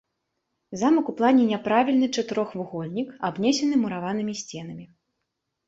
[0.83, 4.85] Замак у плане няправільны чатырохвугольнік, абнесены мураванымі сценамі.